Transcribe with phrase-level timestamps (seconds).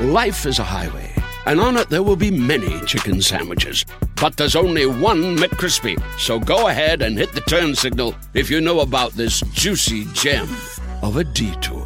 [0.00, 1.12] Life is a highway,
[1.44, 3.84] and on it there will be many chicken sandwiches.
[4.20, 6.00] But there's only one McCrispy.
[6.20, 10.48] So go ahead and hit the turn signal if you know about this juicy gem
[11.02, 11.84] of a detour.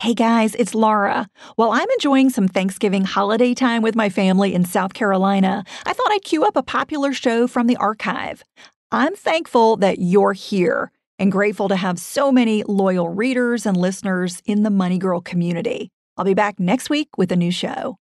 [0.00, 1.28] Hey guys, it's Laura.
[1.54, 6.10] While I'm enjoying some Thanksgiving holiday time with my family in South Carolina, I thought
[6.10, 8.42] I'd cue up a popular show from the archive.
[8.90, 14.42] I'm thankful that you're here and grateful to have so many loyal readers and listeners
[14.44, 15.90] in the Money Girl community.
[16.16, 17.98] I'll be back next week with a new show.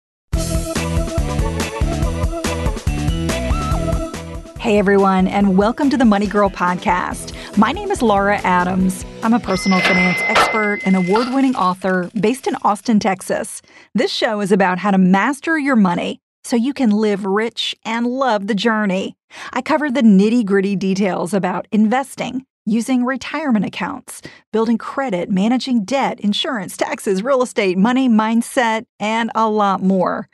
[4.59, 7.35] Hey everyone, and welcome to the Money Girl podcast.
[7.57, 9.05] My name is Laura Adams.
[9.21, 13.61] I'm a personal finance expert and award winning author based in Austin, Texas.
[13.93, 18.07] This show is about how to master your money so you can live rich and
[18.07, 19.17] love the journey.
[19.51, 26.19] I cover the nitty gritty details about investing using retirement accounts, building credit, managing debt,
[26.19, 30.30] insurance, taxes, real estate, money, mindset, and a lot more.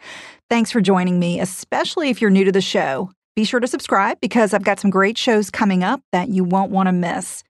[0.50, 3.12] Thanks for joining me, especially if you're new to the show.
[3.36, 6.72] Be sure to subscribe because I've got some great shows coming up that you won't
[6.72, 7.44] want to miss.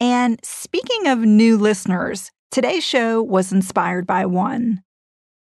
[0.00, 4.82] And speaking of new listeners, today's show was inspired by one.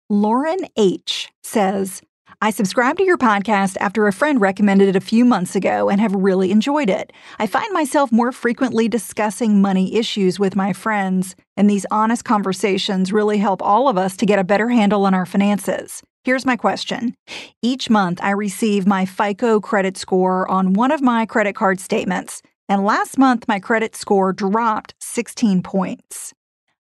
[0.09, 1.29] Lauren H.
[1.43, 2.01] says,
[2.41, 5.99] I subscribed to your podcast after a friend recommended it a few months ago and
[5.99, 7.11] have really enjoyed it.
[7.37, 13.11] I find myself more frequently discussing money issues with my friends, and these honest conversations
[13.11, 16.01] really help all of us to get a better handle on our finances.
[16.23, 17.13] Here's my question.
[17.61, 22.41] Each month, I receive my FICO credit score on one of my credit card statements,
[22.69, 26.33] and last month, my credit score dropped 16 points.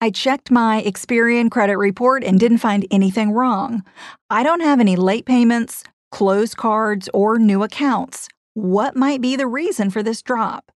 [0.01, 3.83] I checked my Experian credit report and didn't find anything wrong.
[4.29, 8.29] I don't have any late payments, closed cards, or new accounts.
[8.55, 10.71] What might be the reason for this drop?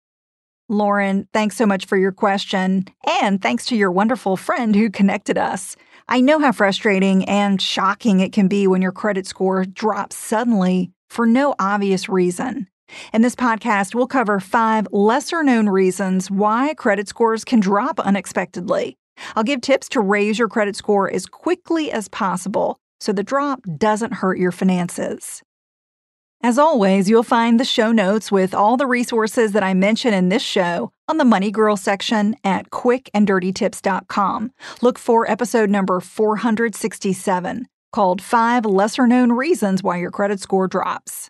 [0.69, 2.87] Lauren, thanks so much for your question,
[3.21, 5.77] and thanks to your wonderful friend who connected us.
[6.09, 10.91] I know how frustrating and shocking it can be when your credit score drops suddenly
[11.11, 12.67] for no obvious reason.
[13.13, 18.97] In this podcast, we'll cover five lesser known reasons why credit scores can drop unexpectedly.
[19.37, 23.61] I'll give tips to raise your credit score as quickly as possible so the drop
[23.77, 25.43] doesn't hurt your finances.
[26.41, 30.29] As always, you'll find the show notes with all the resources that I mention in
[30.29, 34.53] this show on the Money Girl section at quickanddirtytips.com.
[34.81, 41.29] Look for episode number 467 called Five Lesser Known Reasons Why Your Credit Score Drops.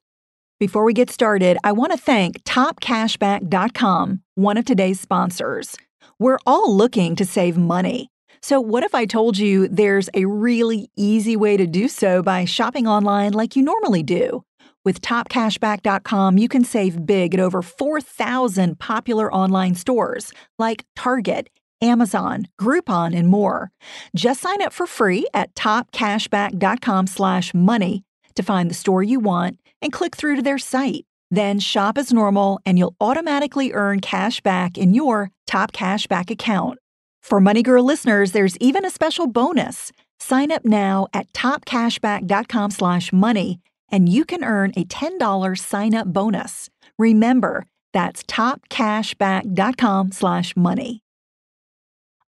[0.60, 5.78] Before we get started, I want to thank TopCashback.com, one of today's sponsors.
[6.20, 8.10] We're all looking to save money.
[8.42, 12.44] So, what if I told you there's a really easy way to do so by
[12.44, 14.42] shopping online like you normally do?
[14.84, 22.48] With topcashback.com, you can save big at over 4,000 popular online stores like Target, Amazon,
[22.60, 23.70] Groupon, and more.
[24.16, 28.04] Just sign up for free at topcashback.com/money
[28.34, 31.04] to find the store you want and click through to their site.
[31.30, 36.78] Then shop as normal and you'll automatically earn cash back in your Top Cashback account.
[37.22, 39.90] For Money Girl listeners, there's even a special bonus.
[40.18, 46.68] Sign up now at topcashback.com/money and you can earn a $10 sign up bonus.
[46.98, 51.02] Remember, that's topcashback.com/money.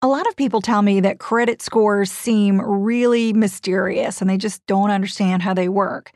[0.02, 4.64] A lot of people tell me that credit scores seem really mysterious and they just
[4.64, 6.10] don't understand how they work.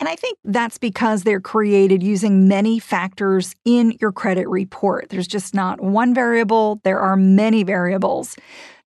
[0.00, 5.10] And I think that's because they're created using many factors in your credit report.
[5.10, 8.36] There's just not one variable, there are many variables.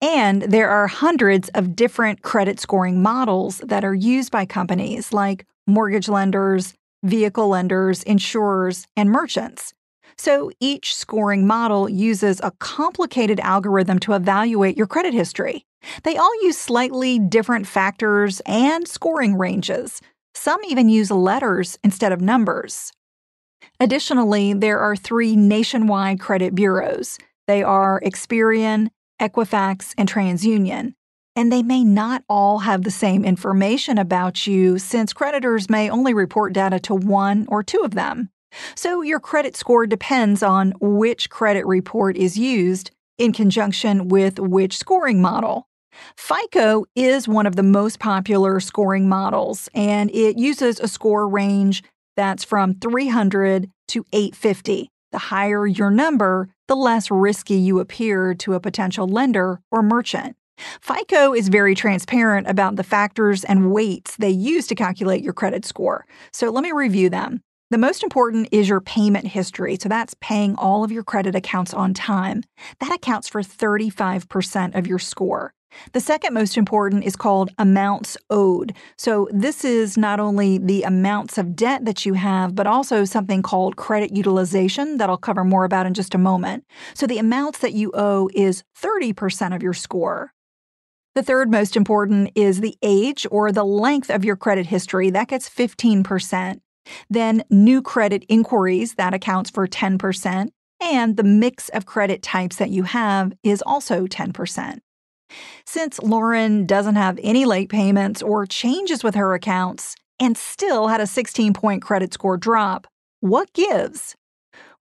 [0.01, 5.45] And there are hundreds of different credit scoring models that are used by companies like
[5.67, 6.73] mortgage lenders,
[7.03, 9.75] vehicle lenders, insurers, and merchants.
[10.21, 15.65] So each scoring model uses a complicated algorithm to evaluate your credit history.
[16.03, 20.03] They all use slightly different factors and scoring ranges.
[20.35, 22.93] Some even use letters instead of numbers.
[23.81, 27.17] Additionally, there are three nationwide credit bureaus.
[27.47, 28.91] They are Experian,
[29.23, 30.93] Equifax, and TransUnion.
[31.35, 36.13] And they may not all have the same information about you since creditors may only
[36.13, 38.29] report data to one or two of them.
[38.75, 44.79] So your credit score depends on which credit report is used in conjunction with which
[44.79, 45.69] scoring model.
[46.17, 51.83] FICO is one of the most popular scoring models, and it uses a score range
[52.17, 54.91] that's from 300 to 850.
[55.13, 60.37] The higher your number, the less risky you appear to a potential lender or merchant.
[60.81, 65.65] FICO is very transparent about the factors and weights they use to calculate your credit
[65.65, 66.07] score.
[66.33, 67.43] So let me review them.
[67.71, 69.79] The most important is your payment history.
[69.81, 72.43] So that's paying all of your credit accounts on time.
[72.81, 75.55] That accounts for 35% of your score.
[75.93, 78.75] The second most important is called amounts owed.
[78.99, 83.41] So, this is not only the amounts of debt that you have, but also something
[83.41, 86.65] called credit utilization that I'll cover more about in just a moment.
[86.95, 90.33] So, the amounts that you owe is 30% of your score.
[91.15, 95.11] The third most important is the age or the length of your credit history.
[95.11, 96.61] That gets 15%.
[97.09, 100.51] Then new credit inquiries, that accounts for 10%.
[100.83, 104.79] And the mix of credit types that you have is also 10%.
[105.65, 111.01] Since Lauren doesn't have any late payments or changes with her accounts and still had
[111.01, 112.87] a 16 point credit score drop,
[113.21, 114.17] what gives?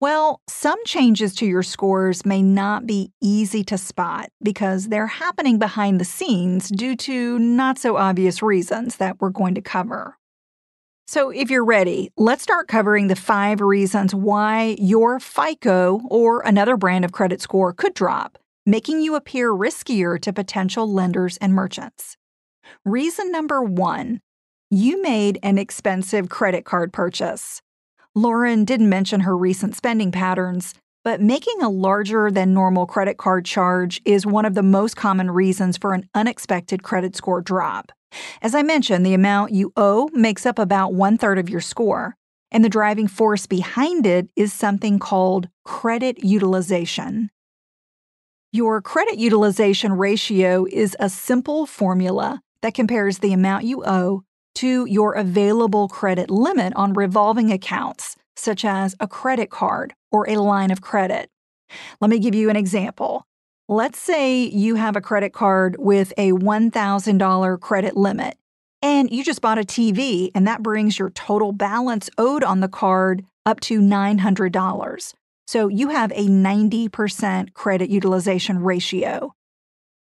[0.01, 5.59] Well, some changes to your scores may not be easy to spot because they're happening
[5.59, 10.17] behind the scenes due to not so obvious reasons that we're going to cover.
[11.05, 16.77] So, if you're ready, let's start covering the five reasons why your FICO or another
[16.77, 22.15] brand of credit score could drop, making you appear riskier to potential lenders and merchants.
[22.85, 24.21] Reason number one
[24.71, 27.61] you made an expensive credit card purchase.
[28.15, 30.73] Lauren didn't mention her recent spending patterns,
[31.03, 35.29] but making a larger than normal credit card charge is one of the most common
[35.29, 37.91] reasons for an unexpected credit score drop.
[38.41, 42.15] As I mentioned, the amount you owe makes up about one third of your score,
[42.51, 47.29] and the driving force behind it is something called credit utilization.
[48.51, 54.23] Your credit utilization ratio is a simple formula that compares the amount you owe
[54.55, 60.37] to your available credit limit on revolving accounts, such as a credit card or a
[60.37, 61.29] line of credit.
[61.99, 63.25] Let me give you an example.
[63.69, 68.37] Let's say you have a credit card with a $1,000 credit limit,
[68.81, 72.67] and you just bought a TV, and that brings your total balance owed on the
[72.67, 75.13] card up to $900.
[75.47, 79.33] So you have a 90% credit utilization ratio.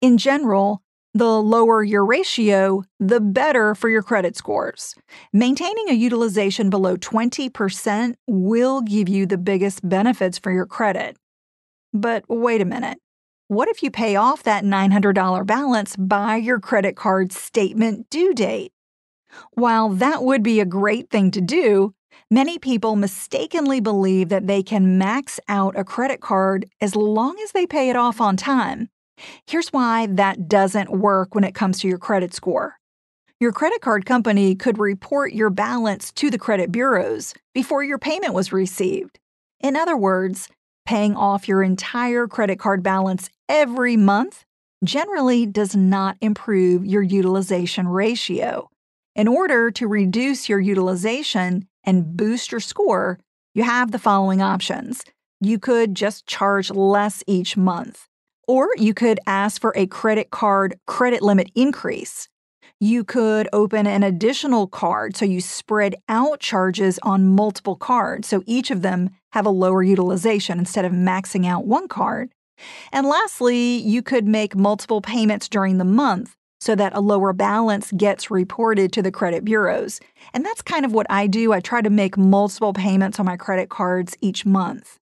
[0.00, 0.80] In general,
[1.12, 4.94] the lower your ratio, the better for your credit scores.
[5.32, 11.16] Maintaining a utilization below 20% will give you the biggest benefits for your credit.
[11.92, 12.98] But wait a minute.
[13.50, 18.72] What if you pay off that $900 balance by your credit card statement due date?
[19.52, 21.94] While that would be a great thing to do,
[22.30, 27.52] many people mistakenly believe that they can max out a credit card as long as
[27.52, 28.90] they pay it off on time.
[29.46, 32.74] Here's why that doesn't work when it comes to your credit score.
[33.40, 38.34] Your credit card company could report your balance to the credit bureaus before your payment
[38.34, 39.18] was received.
[39.60, 40.50] In other words,
[40.88, 44.46] paying off your entire credit card balance every month
[44.82, 48.70] generally does not improve your utilization ratio.
[49.14, 53.18] In order to reduce your utilization and boost your score,
[53.54, 55.04] you have the following options.
[55.42, 58.06] You could just charge less each month.
[58.46, 62.30] Or you could ask for a credit card credit limit increase.
[62.80, 68.42] You could open an additional card so you spread out charges on multiple cards so
[68.46, 72.30] each of them have a lower utilization instead of maxing out one card.
[72.92, 77.92] And lastly, you could make multiple payments during the month so that a lower balance
[77.92, 80.00] gets reported to the credit bureaus.
[80.34, 81.52] And that's kind of what I do.
[81.52, 84.98] I try to make multiple payments on my credit cards each month.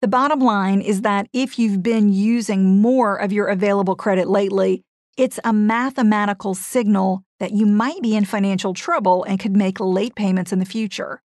[0.00, 4.82] The bottom line is that if you've been using more of your available credit lately,
[5.16, 10.14] it's a mathematical signal that you might be in financial trouble and could make late
[10.14, 11.22] payments in the future.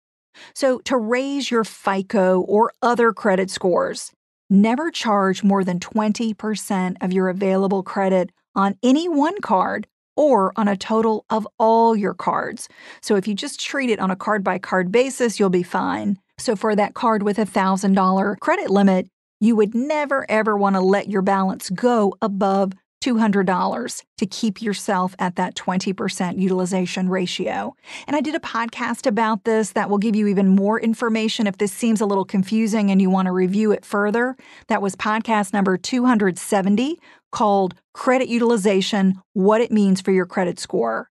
[0.54, 4.12] So, to raise your FICO or other credit scores,
[4.50, 10.68] never charge more than 20% of your available credit on any one card or on
[10.68, 12.70] a total of all your cards.
[13.02, 16.18] So, if you just treat it on a card by card basis, you'll be fine.
[16.38, 19.08] So, for that card with a $1,000 credit limit,
[19.40, 25.16] you would never ever want to let your balance go above $200 to keep yourself
[25.20, 27.76] at that 20% utilization ratio.
[28.08, 31.58] And I did a podcast about this that will give you even more information if
[31.58, 34.36] this seems a little confusing and you want to review it further.
[34.68, 37.00] That was podcast number 270
[37.32, 41.10] called Credit Utilization What It Means for Your Credit Score.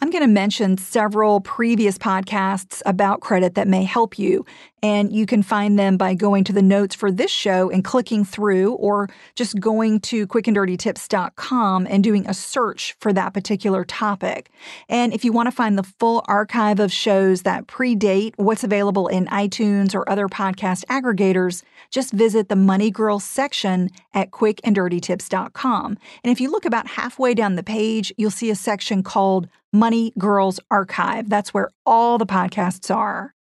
[0.00, 4.44] I'm going to mention several previous podcasts about credit that may help you,
[4.82, 8.24] and you can find them by going to the notes for this show and clicking
[8.24, 14.50] through, or just going to quickanddirtytips.com and doing a search for that particular topic.
[14.88, 19.08] And if you want to find the full archive of shows that predate what's available
[19.08, 25.98] in iTunes or other podcast aggregators, just visit the Money Girl section at quickanddirtytips.com.
[26.24, 30.12] And if you look about halfway down the page, you'll see a section called Money
[30.16, 31.28] Girls Archive.
[31.28, 33.34] That's where all the podcasts are.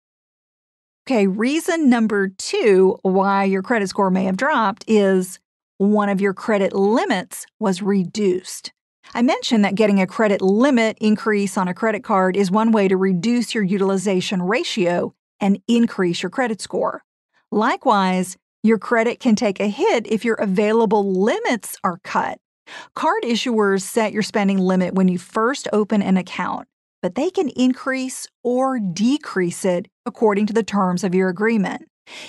[1.07, 5.39] Okay, reason number two why your credit score may have dropped is
[5.77, 8.71] one of your credit limits was reduced.
[9.13, 12.87] I mentioned that getting a credit limit increase on a credit card is one way
[12.87, 17.03] to reduce your utilization ratio and increase your credit score.
[17.51, 22.39] Likewise, your credit can take a hit if your available limits are cut.
[22.95, 26.67] Card issuers set your spending limit when you first open an account,
[27.01, 31.83] but they can increase or decrease it according to the terms of your agreement.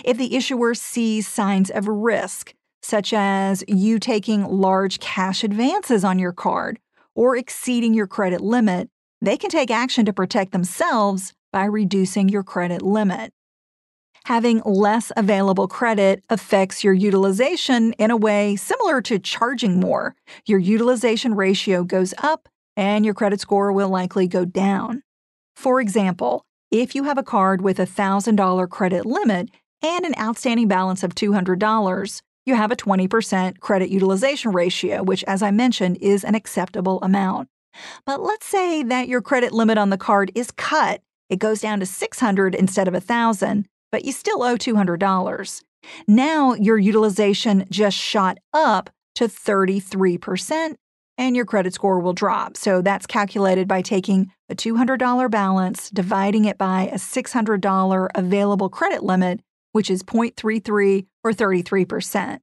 [0.04, 6.18] If the issuer sees signs of risk, such as you taking large cash advances on
[6.18, 6.78] your card
[7.14, 8.88] or exceeding your credit limit,
[9.20, 13.32] they can take action to protect themselves by reducing your credit limit.
[14.26, 20.14] Having less available credit affects your utilization in a way similar to charging more.
[20.46, 25.02] Your utilization ratio goes up and your credit score will likely go down.
[25.56, 29.50] For example, if you have a card with a $1,000 credit limit
[29.82, 35.42] and an outstanding balance of $200, you have a 20% credit utilization ratio, which, as
[35.42, 37.50] I mentioned, is an acceptable amount.
[38.06, 41.02] But let's say that your credit limit on the card is cut.
[41.28, 45.62] It goes down to 600 instead of 1000 but you still owe $200.
[46.08, 50.74] Now your utilization just shot up to 33%,
[51.16, 52.56] and your credit score will drop.
[52.56, 59.04] So that's calculated by taking a $200 balance, dividing it by a $600 available credit
[59.04, 59.38] limit,
[59.70, 62.40] which is 0.33 or 33%.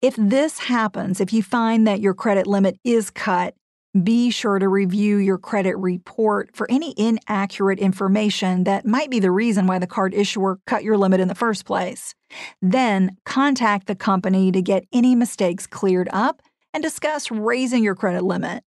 [0.00, 3.54] If this happens, if you find that your credit limit is cut,
[4.02, 9.32] be sure to review your credit report for any inaccurate information that might be the
[9.32, 12.14] reason why the card issuer cut your limit in the first place.
[12.62, 16.40] Then contact the company to get any mistakes cleared up
[16.72, 18.62] and discuss raising your credit limit.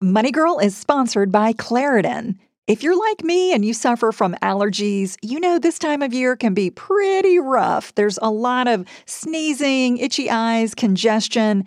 [0.00, 2.36] Money Girl is sponsored by Claritin.
[2.66, 6.34] If you're like me and you suffer from allergies, you know this time of year
[6.34, 7.94] can be pretty rough.
[7.94, 11.66] There's a lot of sneezing, itchy eyes, congestion,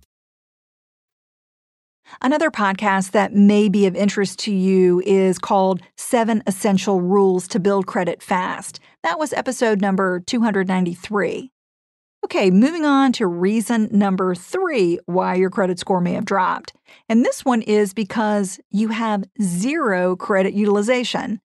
[2.23, 7.59] Another podcast that may be of interest to you is called Seven Essential Rules to
[7.59, 8.79] Build Credit Fast.
[9.01, 11.51] That was episode number 293.
[12.23, 16.73] Okay, moving on to reason number three why your credit score may have dropped.
[17.09, 21.41] And this one is because you have zero credit utilization.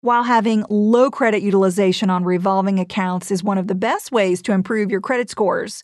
[0.00, 4.52] While having low credit utilization on revolving accounts is one of the best ways to
[4.52, 5.82] improve your credit scores,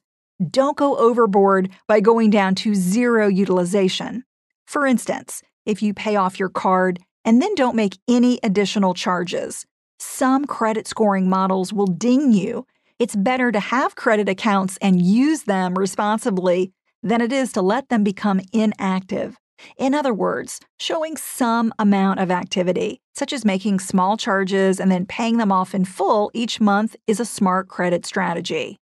[0.49, 4.25] don't go overboard by going down to zero utilization.
[4.66, 9.66] For instance, if you pay off your card and then don't make any additional charges,
[9.99, 12.66] some credit scoring models will ding you.
[12.99, 17.88] It's better to have credit accounts and use them responsibly than it is to let
[17.88, 19.37] them become inactive.
[19.76, 25.04] In other words, showing some amount of activity, such as making small charges and then
[25.04, 28.79] paying them off in full each month, is a smart credit strategy.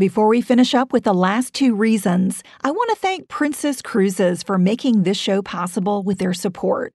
[0.00, 4.42] Before we finish up with the last two reasons, I want to thank Princess Cruises
[4.42, 6.94] for making this show possible with their support.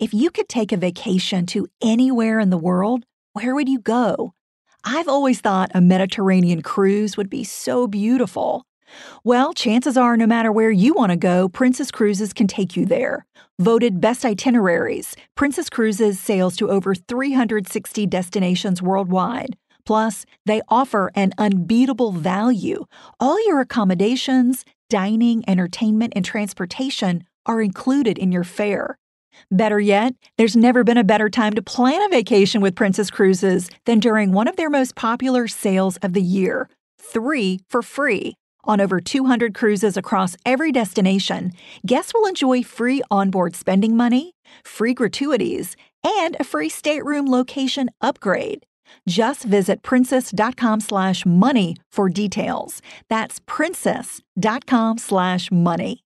[0.00, 3.04] If you could take a vacation to anywhere in the world,
[3.34, 4.34] where would you go?
[4.82, 8.66] I've always thought a Mediterranean cruise would be so beautiful.
[9.22, 12.84] Well, chances are, no matter where you want to go, Princess Cruises can take you
[12.84, 13.26] there.
[13.60, 19.54] Voted best itineraries, Princess Cruises sails to over 360 destinations worldwide.
[19.84, 22.84] Plus, they offer an unbeatable value.
[23.18, 28.98] All your accommodations, dining, entertainment, and transportation are included in your fare.
[29.50, 33.70] Better yet, there's never been a better time to plan a vacation with Princess Cruises
[33.86, 36.68] than during one of their most popular sales of the year
[37.00, 38.34] three for free.
[38.64, 41.52] On over 200 cruises across every destination,
[41.86, 44.34] guests will enjoy free onboard spending money,
[44.64, 48.66] free gratuities, and a free stateroom location upgrade.
[49.08, 52.82] Just visit princess.com slash money for details.
[53.08, 56.04] That's princess.com slash money.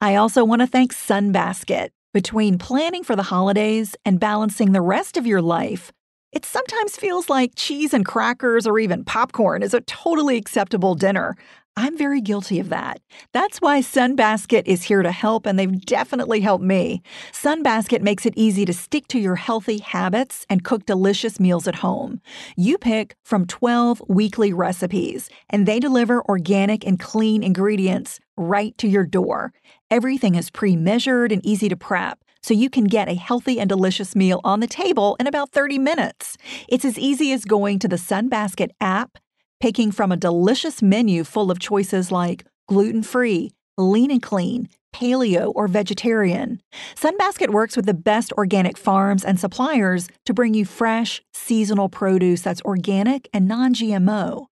[0.00, 1.88] I also want to thank Sunbasket.
[2.12, 5.92] Between planning for the holidays and balancing the rest of your life,
[6.36, 11.34] it sometimes feels like cheese and crackers or even popcorn is a totally acceptable dinner.
[11.78, 13.00] I'm very guilty of that.
[13.32, 17.00] That's why Sunbasket is here to help, and they've definitely helped me.
[17.32, 21.76] Sunbasket makes it easy to stick to your healthy habits and cook delicious meals at
[21.76, 22.20] home.
[22.54, 28.88] You pick from 12 weekly recipes, and they deliver organic and clean ingredients right to
[28.88, 29.54] your door.
[29.90, 33.68] Everything is pre measured and easy to prep so you can get a healthy and
[33.68, 36.36] delicious meal on the table in about 30 minutes.
[36.68, 39.18] It's as easy as going to the Sunbasket app,
[39.58, 45.50] picking from a delicious menu full of choices like gluten free, lean and clean, paleo,
[45.56, 46.62] or vegetarian.
[46.94, 52.42] Sunbasket works with the best organic farms and suppliers to bring you fresh, seasonal produce
[52.42, 54.46] that's organic and non GMO.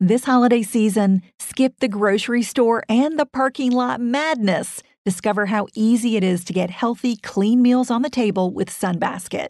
[0.00, 6.16] This holiday season, skip the grocery store and the parking lot madness Discover how easy
[6.16, 9.48] it is to get healthy, clean meals on the table with Sunbasket.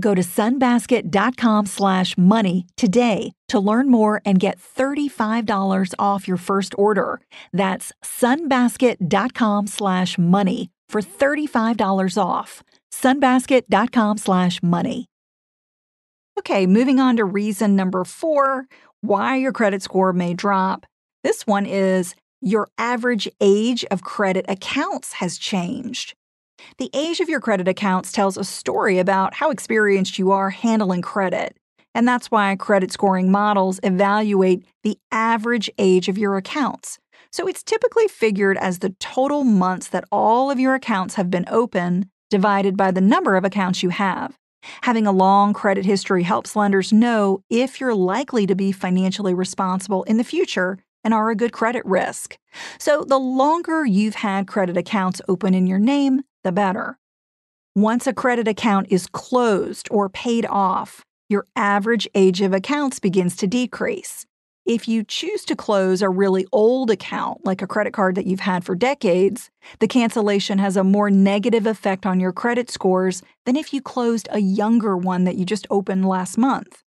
[0.00, 6.74] Go to sunbasket.com slash money today to learn more and get $35 off your first
[6.78, 7.20] order.
[7.52, 12.62] That's sunbasket.com slash money for $35 off.
[12.92, 15.06] sunbasket.com slash money.
[16.38, 18.66] Okay, moving on to reason number four
[19.00, 20.86] why your credit score may drop.
[21.22, 26.14] This one is your average age of credit accounts has changed.
[26.78, 31.02] The age of your credit accounts tells a story about how experienced you are handling
[31.02, 31.56] credit.
[31.94, 36.98] And that's why credit scoring models evaluate the average age of your accounts.
[37.32, 41.46] So it's typically figured as the total months that all of your accounts have been
[41.48, 44.36] open divided by the number of accounts you have.
[44.82, 50.02] Having a long credit history helps lenders know if you're likely to be financially responsible
[50.04, 52.36] in the future and are a good credit risk.
[52.78, 56.98] So the longer you've had credit accounts open in your name, the better.
[57.76, 63.36] Once a credit account is closed or paid off, your average age of accounts begins
[63.36, 64.26] to decrease.
[64.64, 68.40] If you choose to close a really old account, like a credit card that you've
[68.40, 73.54] had for decades, the cancellation has a more negative effect on your credit scores than
[73.54, 76.82] if you closed a younger one that you just opened last month.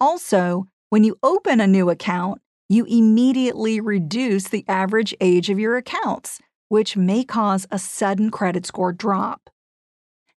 [0.00, 5.76] Also, when you open a new account, you immediately reduce the average age of your
[5.76, 9.48] accounts, which may cause a sudden credit score drop.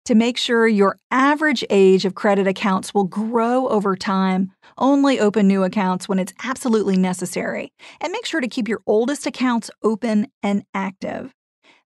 [0.07, 5.47] To make sure your average age of credit accounts will grow over time, only open
[5.47, 10.29] new accounts when it's absolutely necessary, and make sure to keep your oldest accounts open
[10.43, 11.35] and active.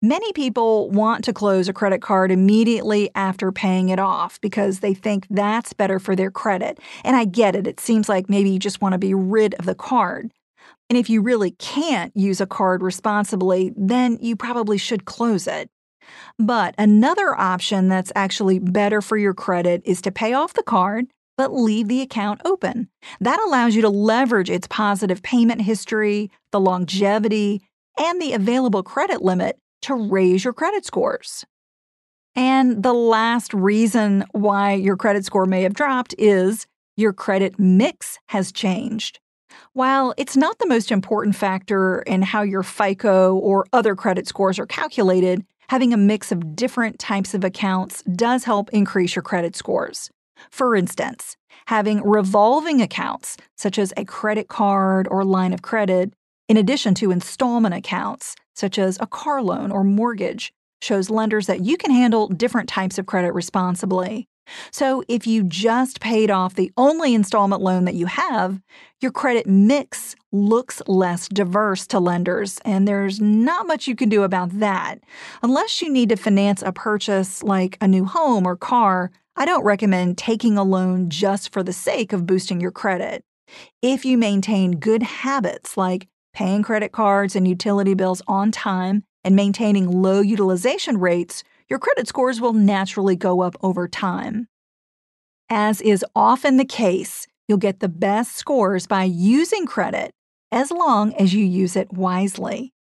[0.03, 4.95] Many people want to close a credit card immediately after paying it off because they
[4.95, 6.79] think that's better for their credit.
[7.03, 9.65] And I get it, it seems like maybe you just want to be rid of
[9.65, 10.31] the card.
[10.89, 15.69] And if you really can't use a card responsibly, then you probably should close it.
[16.39, 21.05] But another option that's actually better for your credit is to pay off the card
[21.37, 22.89] but leave the account open.
[23.19, 27.61] That allows you to leverage its positive payment history, the longevity,
[27.99, 31.45] and the available credit limit to raise your credit scores.
[32.35, 36.65] And the last reason why your credit score may have dropped is
[36.95, 39.19] your credit mix has changed.
[39.73, 44.59] While it's not the most important factor in how your FICO or other credit scores
[44.59, 49.55] are calculated, having a mix of different types of accounts does help increase your credit
[49.55, 50.09] scores.
[50.49, 51.35] For instance,
[51.67, 56.13] having revolving accounts, such as a credit card or line of credit,
[56.49, 61.61] in addition to installment accounts, such as a car loan or mortgage, shows lenders that
[61.61, 64.27] you can handle different types of credit responsibly.
[64.71, 68.59] So, if you just paid off the only installment loan that you have,
[68.99, 74.23] your credit mix looks less diverse to lenders, and there's not much you can do
[74.23, 74.99] about that.
[75.41, 79.63] Unless you need to finance a purchase like a new home or car, I don't
[79.63, 83.23] recommend taking a loan just for the sake of boosting your credit.
[83.81, 89.35] If you maintain good habits like paying credit cards and utility bills on time and
[89.35, 94.47] maintaining low utilization rates, your credit scores will naturally go up over time.
[95.49, 100.11] As is often the case, you'll get the best scores by using credit
[100.51, 102.73] as long as you use it wisely.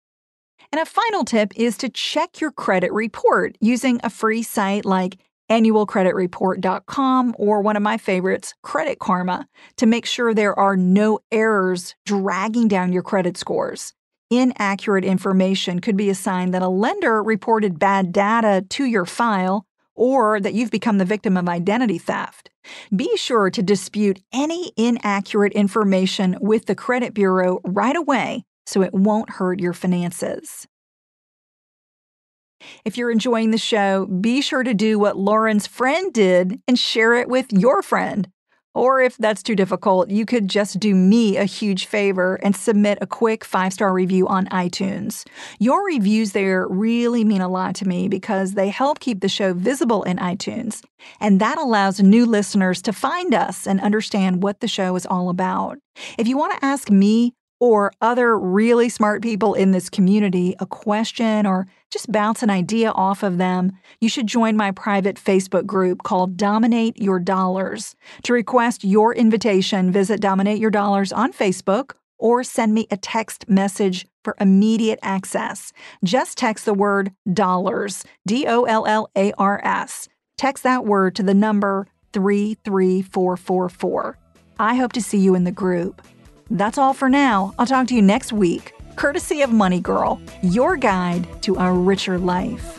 [0.71, 5.17] And a final tip is to check your credit report using a free site like
[5.51, 11.95] annualcreditreport.com or one of my favorites, Credit Karma, to make sure there are no errors
[12.05, 13.93] dragging down your credit scores
[14.31, 19.65] inaccurate information could be a sign that a lender reported bad data to your file
[19.93, 22.49] or that you've become the victim of identity theft.
[22.95, 28.93] Be sure to dispute any inaccurate information with the credit bureau right away so it
[28.93, 30.65] won't hurt your finances.
[32.85, 37.13] If you're enjoying the show, be sure to do what Lauren's friend did and share
[37.15, 38.27] it with your friend.
[38.73, 42.99] Or if that's too difficult, you could just do me a huge favor and submit
[43.01, 45.27] a quick five star review on iTunes.
[45.59, 49.53] Your reviews there really mean a lot to me because they help keep the show
[49.53, 50.83] visible in iTunes.
[51.19, 55.29] And that allows new listeners to find us and understand what the show is all
[55.29, 55.77] about.
[56.17, 60.65] If you want to ask me or other really smart people in this community a
[60.65, 65.65] question or just bounce an idea off of them, you should join my private Facebook
[65.65, 67.95] group called Dominate Your Dollars.
[68.23, 73.49] To request your invitation, visit Dominate Your Dollars on Facebook or send me a text
[73.49, 75.73] message for immediate access.
[76.03, 80.07] Just text the word dollars, D O L L A R S.
[80.37, 84.17] Text that word to the number 33444.
[84.59, 86.01] I hope to see you in the group.
[86.49, 87.53] That's all for now.
[87.57, 92.19] I'll talk to you next week, courtesy of Money Girl, your guide to a richer
[92.19, 92.77] life.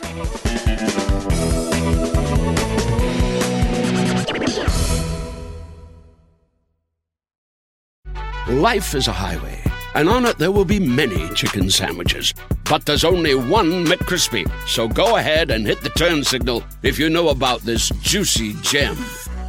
[8.47, 9.59] Life is a highway,
[9.95, 12.33] and on it there will be many chicken sandwiches.
[12.69, 14.49] But there's only one McCrispy.
[14.67, 18.97] So go ahead and hit the turn signal if you know about this juicy gem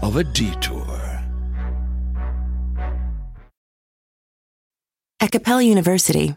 [0.03, 0.85] of a detour.
[5.21, 6.37] At Capella University,